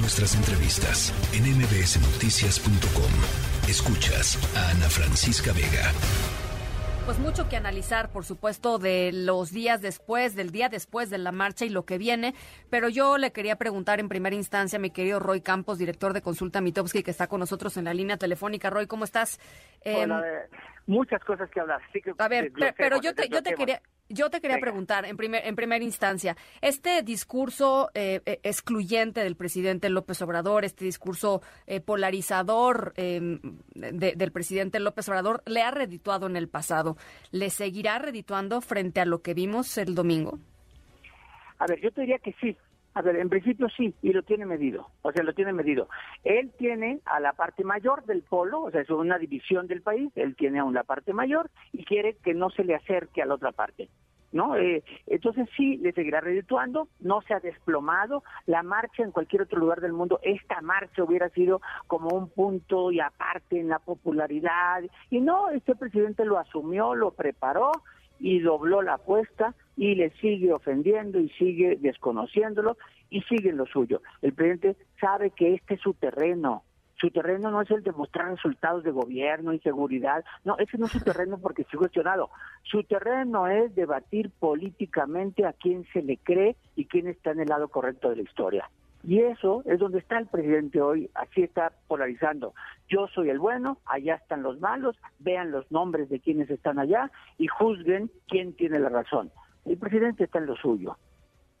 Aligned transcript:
Nuestras 0.00 0.36
entrevistas 0.36 1.12
en 1.34 1.42
mbsnoticias.com. 1.58 3.10
Escuchas 3.68 4.38
a 4.56 4.70
Ana 4.70 4.88
Francisca 4.88 5.52
Vega. 5.52 5.90
Pues 7.04 7.18
mucho 7.18 7.48
que 7.48 7.56
analizar, 7.56 8.10
por 8.10 8.24
supuesto, 8.24 8.78
de 8.78 9.10
los 9.12 9.50
días 9.50 9.80
después, 9.80 10.36
del 10.36 10.52
día 10.52 10.68
después 10.68 11.10
de 11.10 11.18
la 11.18 11.32
marcha 11.32 11.64
y 11.64 11.68
lo 11.68 11.84
que 11.84 11.98
viene, 11.98 12.34
pero 12.70 12.88
yo 12.88 13.18
le 13.18 13.32
quería 13.32 13.56
preguntar 13.56 13.98
en 13.98 14.08
primera 14.08 14.36
instancia 14.36 14.76
a 14.76 14.80
mi 14.80 14.90
querido 14.90 15.18
Roy 15.18 15.40
Campos, 15.40 15.78
director 15.78 16.12
de 16.12 16.22
Consulta 16.22 16.60
Mitowski, 16.60 17.02
que 17.02 17.10
está 17.10 17.26
con 17.26 17.40
nosotros 17.40 17.76
en 17.76 17.86
la 17.86 17.94
línea 17.94 18.18
telefónica. 18.18 18.70
Roy, 18.70 18.86
¿cómo 18.86 19.04
estás? 19.04 19.40
Em, 19.80 20.10
muchas 20.86 21.24
cosas 21.24 21.50
que 21.50 21.58
hablar. 21.58 21.80
a 22.18 22.28
ver, 22.28 22.52
pero 22.76 23.00
yo 23.00 23.14
te, 23.14 23.28
yo 23.28 23.42
te 23.42 23.54
quería 23.54 23.82
yo 24.08 24.30
te 24.30 24.40
quería 24.40 24.58
preguntar 24.58 25.04
en, 25.04 25.16
primer, 25.16 25.46
en 25.46 25.56
primera 25.56 25.84
instancia, 25.84 26.36
este 26.60 27.02
discurso 27.02 27.90
eh, 27.94 28.20
eh, 28.26 28.40
excluyente 28.42 29.22
del 29.22 29.36
presidente 29.36 29.90
López 29.90 30.20
Obrador, 30.22 30.64
este 30.64 30.84
discurso 30.84 31.42
eh, 31.66 31.80
polarizador 31.80 32.94
em, 32.96 33.40
del 33.74 34.32
presidente 34.32 34.80
López 34.80 35.08
Obrador, 35.08 35.42
¿le 35.46 35.62
ha 35.62 35.70
redituado 35.70 36.26
en 36.26 36.36
el 36.36 36.48
pasado? 36.48 36.96
¿Le 37.30 37.50
seguirá 37.50 37.98
redituando 37.98 38.60
frente 38.60 39.00
a 39.00 39.04
lo 39.04 39.22
que 39.22 39.34
vimos 39.34 39.76
el 39.78 39.94
domingo? 39.94 40.38
A 41.58 41.66
ver, 41.66 41.80
yo 41.80 41.90
te 41.90 42.02
diría 42.02 42.18
que 42.18 42.34
sí. 42.40 42.56
A 42.98 43.02
ver, 43.02 43.14
en 43.14 43.28
principio 43.28 43.68
sí, 43.68 43.94
y 44.02 44.12
lo 44.12 44.24
tiene 44.24 44.44
medido, 44.44 44.88
o 45.02 45.12
sea, 45.12 45.22
lo 45.22 45.32
tiene 45.32 45.52
medido. 45.52 45.88
Él 46.24 46.50
tiene 46.58 46.98
a 47.04 47.20
la 47.20 47.32
parte 47.32 47.62
mayor 47.62 48.04
del 48.06 48.22
polo, 48.22 48.62
o 48.62 48.72
sea, 48.72 48.80
es 48.80 48.90
una 48.90 49.18
división 49.18 49.68
del 49.68 49.82
país, 49.82 50.10
él 50.16 50.34
tiene 50.34 50.58
aún 50.58 50.74
la 50.74 50.82
parte 50.82 51.12
mayor 51.12 51.48
y 51.72 51.84
quiere 51.84 52.16
que 52.24 52.34
no 52.34 52.50
se 52.50 52.64
le 52.64 52.74
acerque 52.74 53.22
a 53.22 53.26
la 53.26 53.34
otra 53.34 53.52
parte. 53.52 53.88
¿no? 54.32 54.56
Eh, 54.56 54.82
entonces 55.06 55.48
sí, 55.56 55.76
le 55.76 55.92
seguirá 55.92 56.20
redituando, 56.20 56.88
no 56.98 57.22
se 57.22 57.34
ha 57.34 57.38
desplomado, 57.38 58.24
la 58.46 58.64
marcha 58.64 59.04
en 59.04 59.12
cualquier 59.12 59.42
otro 59.42 59.60
lugar 59.60 59.80
del 59.80 59.92
mundo, 59.92 60.18
esta 60.24 60.60
marcha 60.60 61.04
hubiera 61.04 61.28
sido 61.28 61.60
como 61.86 62.08
un 62.08 62.28
punto 62.28 62.90
y 62.90 62.98
aparte 62.98 63.60
en 63.60 63.68
la 63.68 63.78
popularidad, 63.78 64.82
y 65.08 65.20
no, 65.20 65.50
este 65.50 65.76
presidente 65.76 66.24
lo 66.24 66.36
asumió, 66.36 66.96
lo 66.96 67.12
preparó 67.12 67.70
y 68.18 68.40
dobló 68.40 68.82
la 68.82 68.94
apuesta 68.94 69.54
y 69.76 69.94
le 69.94 70.10
sigue 70.20 70.52
ofendiendo 70.52 71.20
y 71.20 71.28
sigue 71.30 71.76
desconociéndolo 71.80 72.76
y 73.10 73.22
sigue 73.22 73.50
en 73.50 73.56
lo 73.56 73.66
suyo. 73.66 74.02
El 74.22 74.32
presidente 74.32 74.76
sabe 75.00 75.30
que 75.30 75.54
este 75.54 75.74
es 75.74 75.80
su 75.80 75.94
terreno, 75.94 76.64
su 77.00 77.10
terreno 77.10 77.50
no 77.50 77.62
es 77.62 77.70
el 77.70 77.84
de 77.84 77.92
mostrar 77.92 78.30
resultados 78.30 78.82
de 78.82 78.90
gobierno 78.90 79.52
y 79.52 79.60
seguridad. 79.60 80.24
No, 80.44 80.58
ese 80.58 80.78
no 80.78 80.86
es 80.86 80.92
su 80.92 81.00
terreno 81.04 81.38
porque 81.38 81.62
estoy 81.62 81.78
cuestionado. 81.78 82.30
Su 82.64 82.82
terreno 82.82 83.46
es 83.46 83.74
debatir 83.74 84.30
políticamente 84.38 85.46
a 85.46 85.52
quién 85.52 85.86
se 85.92 86.02
le 86.02 86.16
cree 86.16 86.56
y 86.74 86.86
quién 86.86 87.06
está 87.06 87.30
en 87.30 87.40
el 87.40 87.48
lado 87.48 87.68
correcto 87.68 88.10
de 88.10 88.16
la 88.16 88.22
historia. 88.22 88.68
Y 89.04 89.20
eso 89.20 89.62
es 89.64 89.78
donde 89.78 89.98
está 89.98 90.18
el 90.18 90.26
presidente 90.26 90.80
hoy, 90.80 91.10
así 91.14 91.42
está 91.42 91.72
polarizando. 91.86 92.54
Yo 92.88 93.06
soy 93.14 93.30
el 93.30 93.38
bueno, 93.38 93.78
allá 93.86 94.16
están 94.16 94.42
los 94.42 94.58
malos, 94.60 94.96
vean 95.18 95.50
los 95.50 95.70
nombres 95.70 96.08
de 96.08 96.20
quienes 96.20 96.50
están 96.50 96.78
allá 96.78 97.10
y 97.38 97.46
juzguen 97.46 98.10
quién 98.26 98.54
tiene 98.54 98.78
la 98.80 98.88
razón. 98.88 99.30
El 99.64 99.78
presidente 99.78 100.24
está 100.24 100.38
en 100.38 100.46
lo 100.46 100.56
suyo. 100.56 100.96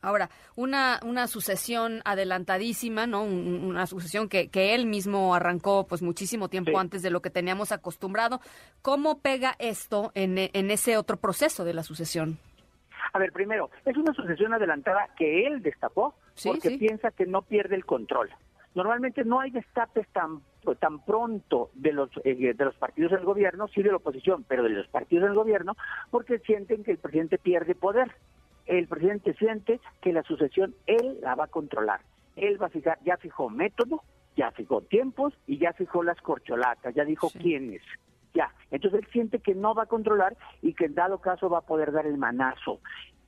Ahora, 0.00 0.30
una, 0.54 1.00
una 1.04 1.26
sucesión 1.26 2.02
adelantadísima, 2.04 3.08
¿no? 3.08 3.24
una 3.24 3.86
sucesión 3.86 4.28
que, 4.28 4.48
que 4.48 4.76
él 4.76 4.86
mismo 4.86 5.34
arrancó 5.34 5.88
pues 5.88 6.02
muchísimo 6.02 6.48
tiempo 6.48 6.78
antes 6.78 7.02
de 7.02 7.10
lo 7.10 7.20
que 7.20 7.30
teníamos 7.30 7.72
acostumbrado. 7.72 8.40
¿Cómo 8.80 9.18
pega 9.20 9.56
esto 9.58 10.12
en, 10.14 10.38
en 10.38 10.70
ese 10.70 10.96
otro 10.96 11.16
proceso 11.16 11.64
de 11.64 11.74
la 11.74 11.82
sucesión? 11.82 12.38
A 13.12 13.18
ver, 13.18 13.32
primero, 13.32 13.70
es 13.84 13.96
una 13.96 14.12
sucesión 14.12 14.54
adelantada 14.54 15.08
que 15.16 15.46
él 15.46 15.62
destapó 15.62 16.14
porque 16.44 16.78
piensa 16.78 17.10
que 17.10 17.26
no 17.26 17.42
pierde 17.42 17.74
el 17.74 17.84
control. 17.84 18.30
Normalmente 18.74 19.24
no 19.24 19.40
hay 19.40 19.50
destapes 19.50 20.06
tan 20.08 20.40
tan 20.80 21.02
pronto 21.02 21.70
de 21.72 21.92
los 21.92 22.10
eh, 22.24 22.52
de 22.54 22.64
los 22.64 22.74
partidos 22.74 23.12
del 23.12 23.24
gobierno, 23.24 23.68
sí 23.68 23.82
de 23.82 23.90
la 23.90 23.96
oposición, 23.96 24.44
pero 24.46 24.62
de 24.62 24.68
los 24.68 24.86
partidos 24.88 25.24
del 25.24 25.34
gobierno, 25.34 25.76
porque 26.10 26.38
sienten 26.40 26.84
que 26.84 26.90
el 26.90 26.98
presidente 26.98 27.38
pierde 27.38 27.74
poder 27.74 28.12
el 28.68 28.86
presidente 28.86 29.34
siente 29.34 29.80
que 30.00 30.12
la 30.12 30.22
sucesión 30.22 30.74
él 30.86 31.18
la 31.22 31.34
va 31.34 31.44
a 31.44 31.48
controlar. 31.48 32.00
Él 32.36 32.62
va 32.62 32.66
a 32.66 32.70
fijar, 32.70 32.98
ya 33.04 33.16
fijó 33.16 33.50
método, 33.50 34.02
ya 34.36 34.52
fijó 34.52 34.82
tiempos 34.82 35.34
y 35.46 35.58
ya 35.58 35.72
fijó 35.72 36.02
las 36.02 36.20
corcholatas, 36.20 36.94
ya 36.94 37.04
dijo 37.04 37.30
quiénes. 37.30 37.82
Ya, 38.34 38.52
entonces 38.78 39.00
él 39.00 39.08
siente 39.12 39.40
que 39.40 39.56
no 39.56 39.74
va 39.74 39.84
a 39.84 39.86
controlar 39.86 40.36
y 40.62 40.74
que 40.74 40.84
en 40.84 40.94
dado 40.94 41.18
caso 41.18 41.50
va 41.50 41.58
a 41.58 41.66
poder 41.66 41.90
dar 41.90 42.06
el 42.06 42.16
manazo. 42.16 42.78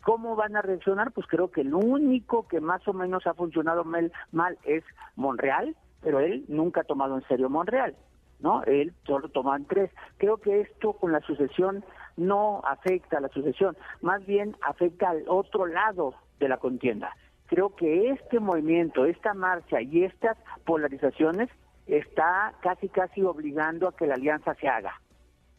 ¿Cómo 0.03 0.37
van 0.37 0.55
a 0.55 0.63
reaccionar? 0.63 1.11
Pues 1.11 1.27
creo 1.27 1.51
que 1.51 1.63
el 1.63 1.75
único 1.75 2.47
que 2.47 2.61
más 2.61 2.87
o 2.87 2.93
menos 2.93 3.27
ha 3.27 3.35
funcionado 3.35 3.85
mal, 3.85 4.13
mal 4.31 4.59
es 4.65 4.85
Monreal, 5.17 5.75
pero 6.03 6.21
él 6.21 6.45
nunca 6.47 6.83
ha 6.83 6.85
tomado 6.85 7.17
en 7.17 7.27
serio 7.27 7.51
Monreal. 7.51 7.97
¿no? 8.39 8.63
Él 8.63 8.95
solo 9.05 9.29
toman 9.29 9.65
tres. 9.67 9.91
Creo 10.19 10.39
que 10.39 10.61
esto 10.61 10.93
con 10.93 11.11
la 11.11 11.21
sucesión 11.21 11.85
no 12.17 12.63
afecta 12.65 13.19
a 13.19 13.21
la 13.21 13.29
sucesión, 13.29 13.77
más 14.01 14.25
bien 14.25 14.57
afecta 14.63 15.11
al 15.11 15.25
otro 15.27 15.67
lado 15.67 16.15
de 16.39 16.49
la 16.49 16.59
contienda. 16.59 17.15
Creo 17.47 17.75
que 17.75 18.11
este 18.11 18.39
movimiento, 18.39 19.05
esta 19.05 19.35
marcha 19.35 19.83
y 19.83 20.05
estas 20.05 20.39
polarizaciones 20.65 21.51
está 21.89 22.55
casi 22.63 22.89
casi 22.89 23.23
obligando 23.23 23.89
a 23.89 23.97
que 23.97 24.07
la 24.07 24.15
alianza 24.15 24.55
se 24.55 24.69
haga. 24.69 25.01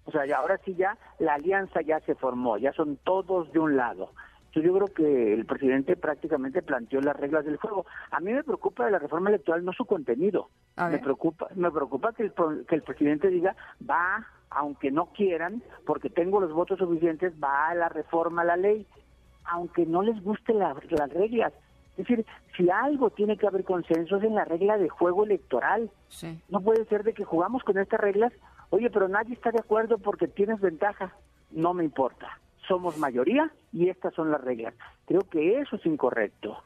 O 0.06 0.12
sea, 0.12 0.23
ahora 0.38 0.59
sí 0.66 0.75
ya 0.75 0.97
la 1.19 1.35
alianza 1.35 1.81
ya 1.81 2.00
se 2.01 2.16
formó, 2.16 2.57
ya 2.57 2.73
son 2.73 2.97
todos 2.97 3.51
de 3.51 3.59
un 3.59 3.78
lado 3.78 4.12
yo 4.59 4.73
creo 4.73 4.88
que 4.88 5.34
el 5.34 5.45
presidente 5.45 5.95
prácticamente 5.95 6.62
planteó 6.62 7.00
las 7.00 7.16
reglas 7.16 7.45
del 7.45 7.56
juego. 7.56 7.85
A 8.11 8.19
mí 8.19 8.34
me 8.34 8.44
preocupa 8.44 8.85
de 8.85 8.91
la 8.91 9.00
reforma 9.00 9.29
electoral 9.29 9.63
no 9.63 9.72
su 9.72 9.85
contenido. 9.85 10.50
Me 10.90 11.00
preocupa, 11.00 11.47
me 11.56 11.72
preocupa 11.72 12.11
que 12.11 12.23
el, 12.23 12.34
que 12.67 12.75
el 12.75 12.81
presidente 12.81 13.29
diga 13.29 13.56
va, 13.90 14.25
aunque 14.50 14.91
no 14.91 15.07
quieran, 15.13 15.63
porque 15.85 16.09
tengo 16.09 16.41
los 16.41 16.51
votos 16.51 16.79
suficientes, 16.79 17.34
va 17.41 17.69
a 17.69 17.75
la 17.75 17.88
reforma 17.88 18.41
a 18.41 18.45
la 18.45 18.57
ley, 18.57 18.85
aunque 19.45 19.85
no 19.85 20.01
les 20.01 20.22
guste 20.22 20.53
las 20.53 20.75
reglas. 21.13 21.53
Es 21.97 22.07
decir, 22.07 22.25
si 22.57 22.69
algo 22.69 23.09
tiene 23.11 23.38
que 23.38 23.47
haber 23.47 23.63
consenso 23.63 24.17
es 24.17 24.23
en 24.23 24.35
la 24.35 24.45
regla 24.45 24.78
de 24.78 24.90
juego 24.90 25.23
electoral. 25.23 25.90
No 26.50 26.61
puede 26.61 26.85
ser 26.85 27.03
de 27.03 27.13
que 27.13 27.25
jugamos 27.25 27.63
con 27.63 27.78
estas 27.78 28.00
reglas, 28.00 28.34
oye, 28.72 28.90
pero 28.90 29.08
nadie 29.08 29.36
está 29.36 29.52
de 29.52 29.59
acuerdo 29.59 30.00
porque 30.00 30.28
tienes 30.28 30.59
ventaja. 30.59 31.14
No 31.52 31.74
me 31.74 31.84
importa 31.84 32.42
somos 32.72 32.98
mayoría 32.98 33.52
y 33.74 33.90
estas 33.90 34.14
son 34.14 34.32
las 34.32 34.42
reglas. 34.42 34.74
Creo 35.06 35.22
que 35.22 35.59
eso 35.59 35.76
es 35.76 35.86
incorrecto. 35.86 36.58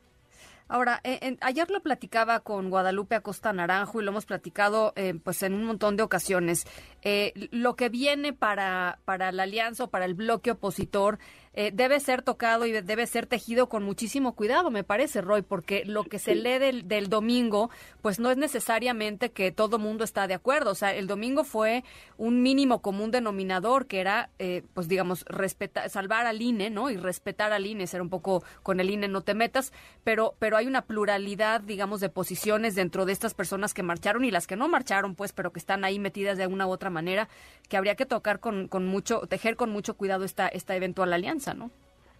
Ahora, 0.67 0.99
eh, 1.03 1.37
ayer 1.41 1.69
lo 1.69 1.79
platicaba 1.81 2.39
con 2.39 2.71
Guadalupe 2.71 3.13
Acosta 3.13 3.53
Naranjo 3.53 4.01
y 4.01 4.03
lo 4.03 4.09
hemos 4.09 4.25
platicado 4.25 4.93
eh, 4.95 5.13
pues 5.23 5.43
en 5.43 5.53
un 5.53 5.63
montón 5.63 5.95
de 5.95 6.01
ocasiones. 6.01 6.65
Eh, 7.03 7.33
lo 7.51 7.75
que 7.75 7.89
viene 7.89 8.33
para, 8.33 8.97
para 9.05 9.31
la 9.31 9.43
alianza 9.43 9.83
o 9.83 9.89
para 9.89 10.05
el 10.05 10.15
bloque 10.15 10.51
opositor 10.51 11.19
eh, 11.57 11.71
debe 11.73 11.99
ser 12.01 12.21
tocado 12.21 12.65
y 12.65 12.71
debe 12.71 13.07
ser 13.07 13.25
tejido 13.25 13.69
con 13.69 13.83
muchísimo 13.83 14.35
cuidado, 14.35 14.71
me 14.71 14.83
parece, 14.83 15.21
Roy, 15.21 15.41
porque 15.41 15.85
lo 15.85 16.03
que 16.03 16.19
se 16.19 16.35
lee 16.35 16.59
del, 16.59 16.87
del 16.87 17.07
domingo, 17.07 17.69
pues 18.01 18.19
no 18.19 18.29
es 18.29 18.37
necesariamente 18.37 19.31
que 19.31 19.51
todo 19.51 19.79
mundo 19.79 20.03
está 20.03 20.27
de 20.27 20.33
acuerdo. 20.33 20.71
O 20.71 20.75
sea, 20.75 20.93
el 20.93 21.07
domingo 21.07 21.45
fue 21.45 21.85
un 22.17 22.41
mínimo 22.41 22.81
común 22.81 23.11
denominador 23.11 23.87
que 23.87 24.01
era, 24.01 24.29
eh, 24.37 24.63
pues 24.73 24.89
digamos, 24.89 25.23
respetar, 25.27 25.89
salvar 25.89 26.25
al 26.25 26.41
INE, 26.41 26.69
¿no? 26.69 26.89
Y 26.89 26.97
respetar 26.97 27.53
al 27.53 27.65
INE, 27.65 27.87
ser 27.87 28.01
un 28.01 28.09
poco 28.09 28.43
con 28.61 28.81
el 28.81 28.89
INE 28.89 29.07
no 29.07 29.21
te 29.21 29.33
metas, 29.33 29.71
pero, 30.03 30.35
pero 30.39 30.57
hay 30.57 30.67
una 30.67 30.81
pluralidad, 30.81 31.61
digamos, 31.61 32.01
de 32.01 32.09
posiciones 32.09 32.75
dentro 32.75 33.05
de 33.05 33.13
estas 33.13 33.33
personas 33.33 33.73
que 33.73 33.83
marcharon 33.83 34.25
y 34.25 34.31
las 34.31 34.45
que 34.45 34.57
no 34.57 34.67
marcharon, 34.67 35.15
pues, 35.15 35.31
pero 35.31 35.53
que 35.53 35.59
están 35.59 35.85
ahí 35.85 35.99
metidas 35.99 36.37
de 36.37 36.47
una 36.47 36.67
u 36.67 36.71
otra 36.71 36.89
manera, 36.89 37.29
que 37.69 37.77
habría 37.77 37.95
que 37.95 38.05
tocar 38.05 38.39
con, 38.39 38.67
con 38.67 38.85
mucho, 38.85 39.21
tejer 39.27 39.55
con 39.55 39.69
mucho 39.69 39.95
cuidado 39.95 40.25
esta, 40.25 40.47
esta 40.49 40.75
eventual 40.75 41.13
alianza. 41.13 41.44
¿No? 41.53 41.71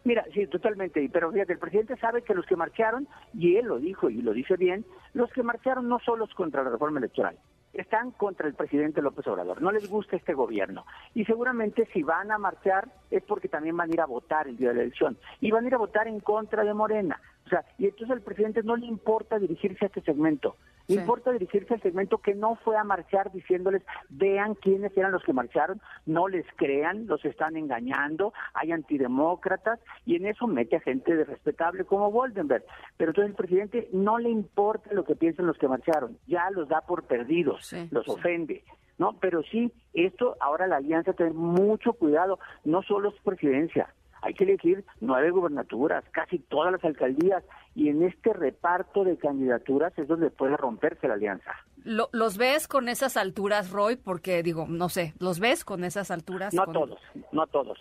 Mira, 0.03 0.23
sí, 0.33 0.45
totalmente. 0.47 1.09
Pero 1.11 1.31
fíjate, 1.31 1.53
el 1.53 1.59
presidente 1.59 1.97
sabe 1.97 2.21
que 2.21 2.35
los 2.35 2.45
que 2.45 2.55
marcharon, 2.55 3.07
y 3.33 3.55
él 3.55 3.65
lo 3.65 3.79
dijo 3.79 4.09
y 4.09 4.21
lo 4.21 4.33
dice 4.33 4.55
bien, 4.55 4.85
los 5.13 5.31
que 5.31 5.41
marcharon 5.41 5.89
no 5.89 5.99
solo 5.99 6.27
contra 6.35 6.63
la 6.63 6.69
reforma 6.69 6.99
electoral, 6.99 7.37
están 7.73 8.11
contra 8.11 8.47
el 8.47 8.53
presidente 8.53 9.01
López 9.01 9.27
Obrador. 9.27 9.61
No 9.61 9.72
les 9.72 9.89
gusta 9.89 10.16
este 10.16 10.33
gobierno. 10.33 10.85
Y 11.13 11.25
seguramente 11.25 11.87
si 11.91 12.03
van 12.03 12.31
a 12.31 12.37
marchar 12.37 12.87
es 13.11 13.23
porque 13.23 13.49
también 13.49 13.75
van 13.75 13.89
a 13.89 13.93
ir 13.93 14.01
a 14.01 14.05
votar 14.05 14.47
el 14.47 14.57
día 14.57 14.69
de 14.69 14.75
la 14.75 14.81
elección. 14.83 15.17
Y 15.41 15.51
van 15.51 15.66
a 15.66 15.67
ir 15.67 15.73
a 15.73 15.79
votar 15.79 16.07
en 16.07 16.19
contra 16.19 16.63
de 16.63 16.73
Morena. 16.73 17.19
O 17.45 17.49
sea, 17.49 17.66
y 17.78 17.85
entonces 17.85 18.11
al 18.11 18.21
presidente 18.21 18.63
no 18.63 18.75
le 18.75 18.85
importa 18.85 19.39
dirigirse 19.39 19.85
a 19.85 19.87
este 19.87 20.01
segmento. 20.01 20.55
Le 20.87 20.96
importa 20.96 21.32
dirigirse 21.32 21.73
al 21.73 21.82
segmento 21.82 22.20
que 22.20 22.35
no 22.35 22.55
fue 22.64 22.78
a 22.78 22.84
marchar 22.84 23.32
diciéndoles, 23.32 23.82
vean 24.09 24.55
quiénes 24.55 24.96
eran 24.96 25.11
los 25.11 25.23
que 25.23 25.34
marcharon, 25.34 25.82
no 26.05 26.28
les 26.28 26.46
crean, 26.55 27.08
los 27.08 27.23
están 27.26 27.58
engañando, 27.58 28.34
hay 28.53 28.72
antidemócratas, 28.72 29.79
y 30.05 30.16
en 30.16 30.28
eso 30.28 30.47
mete 30.47 30.76
a 30.76 30.82
gente 30.82 31.16
de 31.16 31.23
respetable 31.23 31.85
como 31.85 32.11
Woldenberg. 32.11 32.66
Pero 32.97 33.11
entonces 33.11 33.32
el 33.32 33.35
presidente 33.35 33.90
no 33.93 34.20
le 34.20 34.29
importa 34.29 34.93
lo 34.93 35.05
que 35.05 35.16
piensen 35.16 35.47
los 35.47 35.58
que 35.58 35.67
marcharon, 35.67 36.17
ya 36.28 36.49
los 36.52 36.67
da 36.70 36.82
por 36.82 37.03
perdidos, 37.03 37.73
los 37.91 38.08
ofende. 38.08 38.64
¿no? 38.97 39.17
Pero 39.20 39.43
sí, 39.43 39.72
esto 39.93 40.35
ahora 40.40 40.67
la 40.67 40.78
alianza 40.78 41.14
tiene 41.14 41.34
mucho 41.34 41.93
cuidado, 41.93 42.40
no 42.64 42.81
solo 42.84 43.09
es 43.09 43.16
presidencia, 43.22 43.93
hay 44.25 44.33
que 44.33 44.43
elegir 44.43 44.83
nueve 45.01 45.29
gubernaturas, 45.29 46.03
casi 46.11 46.39
todas 46.39 46.72
las 46.72 46.83
alcaldías, 46.83 47.43
y 47.75 47.89
en 47.89 48.01
este 48.01 48.33
reparto 48.33 49.03
de 49.03 49.17
candidaturas 49.17 49.93
es 49.99 50.07
donde 50.07 50.31
puede 50.31 50.57
romperse 50.57 51.07
la 51.07 51.13
alianza. 51.13 51.51
¿Los 51.83 52.37
ves 52.37 52.67
con 52.67 52.89
esas 52.89 53.17
alturas, 53.17 53.69
Roy? 53.69 53.97
Porque 53.97 54.41
digo, 54.41 54.66
no 54.67 54.89
sé, 54.89 55.13
¿los 55.19 55.39
ves 55.39 55.63
con 55.63 55.83
esas 55.83 56.09
alturas? 56.09 56.55
No 56.55 56.66
todos, 56.66 56.99
no 57.31 57.45
todos 57.45 57.77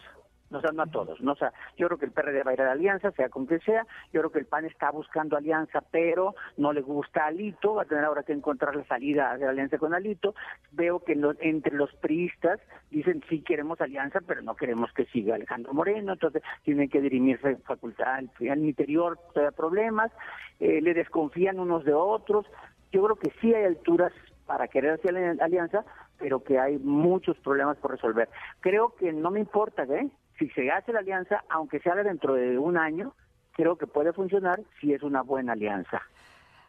no, 0.54 0.60
sea, 0.60 0.70
no 0.72 0.82
a 0.82 0.86
todos. 0.86 1.20
No, 1.20 1.34
sea, 1.34 1.52
yo 1.76 1.88
creo 1.88 1.98
que 1.98 2.06
el 2.06 2.12
PRD 2.12 2.44
va 2.44 2.52
a 2.52 2.54
ir 2.54 2.60
a 2.62 2.66
la 2.66 2.72
alianza, 2.72 3.10
sea 3.10 3.28
con 3.28 3.46
que 3.46 3.58
sea. 3.58 3.84
Yo 4.12 4.20
creo 4.20 4.30
que 4.30 4.38
el 4.38 4.46
PAN 4.46 4.64
está 4.64 4.90
buscando 4.90 5.36
alianza, 5.36 5.82
pero 5.90 6.34
no 6.56 6.72
le 6.72 6.80
gusta 6.80 7.24
a 7.24 7.26
Alito. 7.26 7.74
Va 7.74 7.82
a 7.82 7.86
tener 7.86 8.04
ahora 8.04 8.22
que 8.22 8.32
encontrar 8.32 8.76
la 8.76 8.84
salida 8.84 9.36
de 9.36 9.44
la 9.44 9.50
alianza 9.50 9.78
con 9.78 9.94
Alito. 9.94 10.34
Veo 10.70 11.00
que 11.00 11.18
entre 11.40 11.74
los 11.74 11.92
priistas 11.96 12.60
dicen 12.90 13.22
sí 13.28 13.40
queremos 13.40 13.80
alianza, 13.80 14.20
pero 14.24 14.42
no 14.42 14.54
queremos 14.54 14.92
que 14.92 15.06
siga 15.06 15.34
Alejandro 15.34 15.74
Moreno. 15.74 16.12
Entonces 16.12 16.42
tienen 16.62 16.88
que 16.88 17.00
dirimirse 17.00 17.56
facultad 17.56 18.14
al, 18.14 18.64
interior, 18.64 19.18
problemas. 19.56 20.12
Eh, 20.60 20.80
le 20.80 20.94
desconfían 20.94 21.58
unos 21.58 21.84
de 21.84 21.94
otros. 21.94 22.46
Yo 22.92 23.02
creo 23.02 23.16
que 23.16 23.32
sí 23.40 23.52
hay 23.52 23.64
alturas 23.64 24.12
para 24.46 24.68
querer 24.68 24.92
hacer 24.92 25.16
alianza, 25.40 25.84
pero 26.18 26.42
que 26.42 26.58
hay 26.58 26.78
muchos 26.78 27.36
problemas 27.38 27.76
por 27.78 27.92
resolver. 27.92 28.28
Creo 28.60 28.94
que 28.94 29.12
no 29.12 29.30
me 29.30 29.40
importa, 29.40 29.84
¿eh? 29.84 30.10
Si 30.38 30.48
se 30.50 30.70
hace 30.70 30.92
la 30.92 31.00
alianza, 31.00 31.44
aunque 31.48 31.80
se 31.80 31.90
haga 31.90 32.02
dentro 32.02 32.34
de 32.34 32.58
un 32.58 32.76
año, 32.76 33.14
creo 33.52 33.76
que 33.76 33.86
puede 33.86 34.12
funcionar 34.12 34.60
si 34.80 34.92
es 34.92 35.02
una 35.02 35.22
buena 35.22 35.52
alianza. 35.52 36.02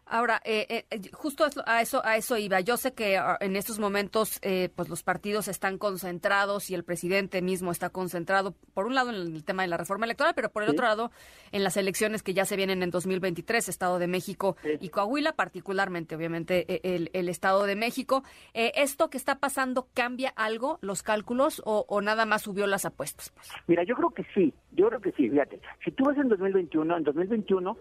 Ahora, 0.07 0.40
eh, 0.46 0.68
eh, 0.69 0.86
eh, 0.92 1.02
justo 1.13 1.46
a 1.66 1.81
eso, 1.81 2.06
a 2.06 2.16
eso 2.16 2.38
iba. 2.38 2.60
Yo 2.60 2.78
sé 2.78 2.94
que 2.94 3.18
ah, 3.18 3.38
en 3.40 3.56
estos 3.56 3.80
momentos, 3.80 4.40
pues 4.75 4.90
los 4.90 5.04
partidos 5.04 5.48
están 5.48 5.78
concentrados 5.78 6.69
y 6.69 6.75
el 6.75 6.84
presidente 6.84 7.42
mismo 7.42 7.72
está 7.72 7.90
concentrado, 7.90 8.54
por 8.74 8.86
un 8.86 8.94
lado 8.94 9.10
en 9.10 9.16
el 9.16 9.44
tema 9.44 9.63
de 9.63 9.69
la 9.69 9.78
reforma 9.78 10.06
electoral, 10.06 10.34
pero 10.36 10.50
por 10.50 10.63
el 10.63 10.69
otro 10.69 10.86
lado 10.86 11.12
en 11.52 11.63
las 11.63 11.78
elecciones 11.78 12.22
que 12.22 12.34
ya 12.34 12.46
se 12.46 12.56
vienen 12.56 12.84
en 12.84 12.92
2023, 12.92 13.68
Estado 13.68 13.98
de 13.98 14.07
México 14.07 14.57
y 14.80 14.90
Coahuila, 14.90 15.34
particularmente, 15.34 16.16
obviamente, 16.16 16.66
e, 16.68 17.10
el, 17.12 17.30
Estado 17.30 17.66
de 17.66 17.75
México. 17.75 18.24
¿Esto 18.54 19.10
que 19.10 19.18
está 19.18 19.40
pasando 19.40 19.88
cambia 19.94 20.30
algo 20.36 20.78
los 20.81 21.02
cálculos 21.02 21.62
o, 21.66 22.02
nada 22.02 22.25
más 22.25 22.44
subió 22.44 22.68
las 22.68 22.86
apuestas? 22.86 23.31
Pues? 23.31 23.50
Mira, 23.68 23.84
yo 23.84 23.96
creo 23.96 24.12
que 24.12 24.25
sí, 24.36 24.54
yo 24.72 24.88
creo 24.90 25.02
que 25.02 25.12
sí. 25.13 25.30
Fíjate, 25.30 25.60
si 25.84 25.92
tú 25.92 26.06
ves 26.06 26.18
en 26.18 26.30
2021, 26.30 26.98
en 26.98 27.04
2021 27.04 27.78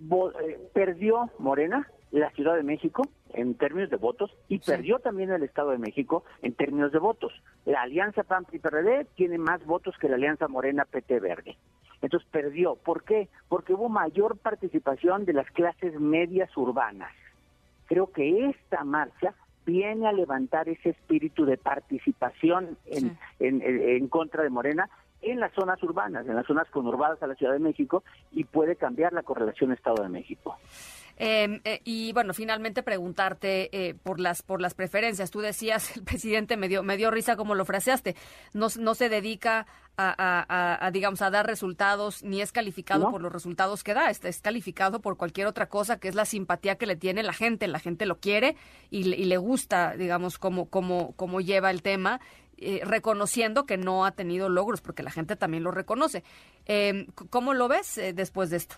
eh, 0.00 0.58
perdió 0.72 1.30
Morena 1.38 1.88
la 2.10 2.30
Ciudad 2.30 2.56
de 2.56 2.62
México 2.62 3.02
en 3.34 3.54
términos 3.54 3.90
de 3.90 3.96
votos 3.96 4.34
y 4.48 4.58
perdió 4.58 4.98
también 4.98 5.30
el 5.30 5.42
Estado 5.42 5.70
de 5.70 5.78
México 5.78 6.24
en 6.42 6.54
términos 6.54 6.92
de 6.92 6.98
votos. 6.98 7.32
La 7.66 7.82
alianza 7.82 8.22
PAN 8.22 8.46
y 8.52 8.58
PRD 8.58 9.06
tiene 9.14 9.38
más 9.38 9.64
votos 9.66 9.96
que 9.98 10.08
la 10.08 10.16
alianza 10.16 10.48
Morena 10.48 10.84
PT 10.84 11.20
Verde. 11.20 11.56
Entonces 12.00 12.28
perdió. 12.30 12.76
¿Por 12.76 13.02
qué? 13.02 13.28
Porque 13.48 13.74
hubo 13.74 13.88
mayor 13.88 14.38
participación 14.38 15.24
de 15.24 15.32
las 15.32 15.50
clases 15.50 15.98
medias 16.00 16.56
urbanas. 16.56 17.12
Creo 17.86 18.12
que 18.12 18.46
esta 18.46 18.84
marcha 18.84 19.34
viene 19.66 20.06
a 20.06 20.12
levantar 20.12 20.68
ese 20.68 20.90
espíritu 20.90 21.44
de 21.44 21.58
participación 21.58 22.78
en, 22.86 23.18
en 23.40 24.08
contra 24.08 24.42
de 24.42 24.50
Morena 24.50 24.88
en 25.22 25.40
las 25.40 25.52
zonas 25.52 25.82
urbanas, 25.82 26.26
en 26.26 26.36
las 26.36 26.46
zonas 26.46 26.68
conurbadas 26.70 27.22
a 27.22 27.26
la 27.26 27.34
Ciudad 27.34 27.52
de 27.52 27.58
México 27.58 28.04
y 28.32 28.44
puede 28.44 28.76
cambiar 28.76 29.12
la 29.12 29.22
correlación 29.22 29.72
Estado 29.72 30.02
de 30.02 30.08
México. 30.08 30.56
Em, 31.20 31.60
eh, 31.64 31.80
y 31.82 32.12
bueno, 32.12 32.32
finalmente 32.32 32.84
preguntarte 32.84 33.70
eh, 33.72 33.94
por 33.94 34.20
las 34.20 34.42
por 34.42 34.60
las 34.60 34.74
preferencias. 34.74 35.32
Tú 35.32 35.40
decías, 35.40 35.96
el 35.96 36.04
presidente 36.04 36.56
me 36.56 36.68
dio 36.68 36.84
me 36.84 36.96
dio 36.96 37.10
risa 37.10 37.36
como 37.36 37.56
lo 37.56 37.64
fraseaste. 37.64 38.14
No, 38.54 38.68
no 38.78 38.94
se 38.94 39.08
dedica 39.08 39.66
a, 40.00 40.90
digamos 40.92 41.22
a 41.22 41.30
dar 41.30 41.44
resultados 41.44 42.22
ni 42.22 42.40
es 42.40 42.52
calificado 42.52 43.10
por 43.10 43.20
los 43.20 43.32
resultados 43.32 43.82
que 43.82 43.94
da. 43.94 44.10
Es, 44.10 44.40
calificado 44.40 45.00
por 45.00 45.16
cualquier 45.16 45.48
otra 45.48 45.68
cosa 45.68 45.98
que 45.98 46.06
es 46.06 46.14
la 46.14 46.24
simpatía 46.24 46.76
que 46.76 46.86
le 46.86 46.94
tiene 46.94 47.24
la 47.24 47.32
gente. 47.32 47.66
La 47.66 47.80
gente 47.80 48.06
lo 48.06 48.20
quiere 48.20 48.54
y, 48.90 49.02
le 49.02 49.36
gusta, 49.38 49.96
digamos, 49.96 50.38
cómo 50.38 50.66
cómo 50.66 51.14
cómo 51.16 51.40
lleva 51.40 51.72
el 51.72 51.82
tema 51.82 52.20
eh, 52.60 52.80
reconociendo 52.84 53.66
que 53.66 53.76
no 53.76 54.04
ha 54.04 54.12
tenido 54.12 54.48
logros, 54.48 54.80
porque 54.80 55.02
la 55.02 55.10
gente 55.10 55.36
también 55.36 55.62
lo 55.62 55.70
reconoce. 55.70 56.24
Eh, 56.66 57.06
¿Cómo 57.30 57.54
lo 57.54 57.68
ves 57.68 57.98
eh, 57.98 58.12
después 58.12 58.50
de 58.50 58.58
esto? 58.58 58.76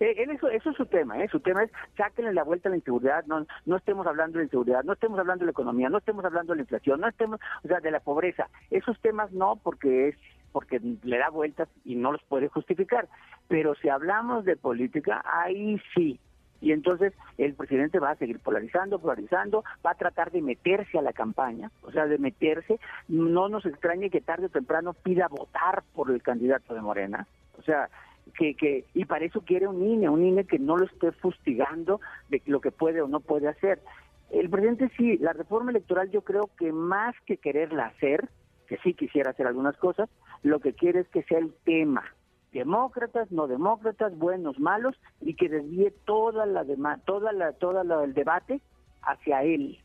eso, 0.00 0.48
eso 0.48 0.70
es 0.70 0.76
su 0.76 0.86
tema, 0.86 1.16
su 1.30 1.40
tema 1.40 1.62
es 1.62 1.70
sáquenle 1.94 2.32
la 2.32 2.42
vuelta 2.42 2.68
a 2.68 2.70
la 2.70 2.76
inseguridad, 2.76 3.22
no, 3.26 3.46
no 3.66 3.76
estemos 3.76 4.06
hablando 4.06 4.38
de 4.38 4.44
inseguridad, 4.44 4.82
no 4.82 4.94
estemos 4.94 5.18
hablando 5.18 5.42
de 5.42 5.46
la 5.46 5.50
economía, 5.50 5.90
no 5.90 5.98
estemos 5.98 6.24
hablando 6.24 6.54
de 6.54 6.56
la 6.56 6.62
inflación, 6.62 7.00
no 7.00 7.08
estemos, 7.08 7.38
o 7.62 7.68
sea, 7.68 7.80
de 7.80 7.90
la 7.90 8.00
pobreza. 8.00 8.48
Esos 8.70 8.98
temas 9.00 9.30
no, 9.32 9.56
porque 9.62 10.08
es 10.08 10.16
porque 10.52 10.80
le 11.02 11.18
da 11.18 11.30
vueltas 11.30 11.68
y 11.84 11.94
no 11.94 12.12
los 12.12 12.22
puede 12.24 12.48
justificar. 12.48 13.08
Pero 13.48 13.74
si 13.76 13.88
hablamos 13.88 14.44
de 14.44 14.56
política, 14.56 15.22
ahí 15.24 15.80
sí, 15.94 16.18
y 16.60 16.72
entonces 16.72 17.12
el 17.38 17.54
presidente 17.54 17.98
va 17.98 18.10
a 18.10 18.16
seguir 18.16 18.38
polarizando, 18.38 18.98
polarizando, 18.98 19.64
va 19.84 19.92
a 19.92 19.96
tratar 19.96 20.30
de 20.30 20.42
meterse 20.42 20.98
a 20.98 21.02
la 21.02 21.12
campaña, 21.12 21.70
o 21.82 21.90
sea, 21.90 22.06
de 22.06 22.18
meterse. 22.18 22.78
No 23.08 23.48
nos 23.48 23.64
extrañe 23.66 24.10
que 24.10 24.20
tarde 24.20 24.46
o 24.46 24.50
temprano 24.50 24.92
pida 24.92 25.28
votar 25.28 25.82
por 25.94 26.10
el 26.10 26.22
candidato 26.22 26.74
de 26.74 26.80
Morena. 26.80 27.26
O 27.58 27.62
sea, 27.62 27.88
que, 28.36 28.54
que, 28.54 28.84
y 28.94 29.04
para 29.06 29.24
eso 29.24 29.40
quiere 29.40 29.66
un 29.66 29.82
INE, 29.82 30.08
un 30.08 30.24
INE 30.24 30.44
que 30.44 30.58
no 30.58 30.76
lo 30.76 30.84
esté 30.84 31.12
fustigando 31.12 32.00
de 32.28 32.42
lo 32.46 32.60
que 32.60 32.70
puede 32.70 33.00
o 33.00 33.08
no 33.08 33.20
puede 33.20 33.48
hacer. 33.48 33.80
El 34.30 34.48
presidente 34.48 34.90
sí, 34.96 35.18
la 35.18 35.32
reforma 35.32 35.70
electoral 35.70 36.10
yo 36.10 36.22
creo 36.22 36.50
que 36.58 36.72
más 36.72 37.14
que 37.26 37.38
quererla 37.38 37.86
hacer, 37.86 38.28
que 38.68 38.76
sí 38.78 38.94
quisiera 38.94 39.30
hacer 39.30 39.46
algunas 39.46 39.76
cosas, 39.76 40.08
lo 40.42 40.60
que 40.60 40.74
quiere 40.74 41.00
es 41.00 41.08
que 41.08 41.22
sea 41.24 41.38
el 41.38 41.52
tema, 41.64 42.04
demócratas, 42.52 43.30
no 43.30 43.46
demócratas, 43.46 44.16
buenos, 44.16 44.58
malos, 44.58 44.96
y 45.20 45.34
que 45.34 45.48
desvíe 45.48 45.92
toda 46.04 46.46
la 46.46 46.64
toda 47.04 47.32
la, 47.32 47.52
toda 47.52 48.04
el 48.04 48.14
debate 48.14 48.60
hacia 49.02 49.42
él. 49.42 49.78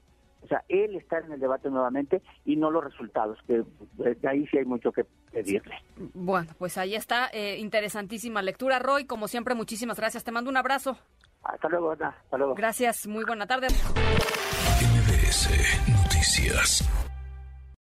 O 0.43 0.47
sea, 0.47 0.63
él 0.69 0.95
está 0.95 1.17
en 1.19 1.31
el 1.31 1.39
debate 1.39 1.71
nuevamente 1.71 2.21
y 2.45 2.55
no 2.55 2.69
los 2.69 2.83
resultados, 2.83 3.39
que 3.47 3.63
de 3.97 4.29
ahí 4.29 4.45
sí 4.47 4.59
hay 4.59 4.65
mucho 4.65 4.91
que 4.91 5.03
pedirle. 5.31 5.75
Bueno, 6.13 6.51
pues 6.59 6.77
ahí 6.77 6.93
está, 6.93 7.29
eh, 7.33 7.57
interesantísima 7.57 8.43
lectura. 8.43 8.77
Roy, 8.77 9.05
como 9.05 9.27
siempre, 9.27 9.55
muchísimas 9.55 9.97
gracias. 9.97 10.23
Te 10.23 10.31
mando 10.31 10.51
un 10.51 10.57
abrazo. 10.57 10.97
Hasta 11.41 11.67
luego, 11.69 11.91
Hasta 11.91 12.37
luego. 12.37 12.53
Gracias, 12.53 13.07
muy 13.07 13.23
buena 13.23 13.47
tarde. 13.47 13.67
Noticias. 15.87 16.83